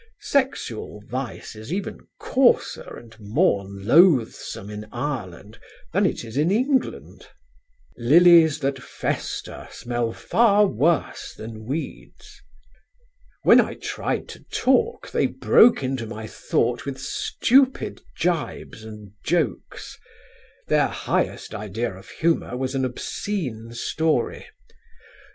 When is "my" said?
16.07-16.25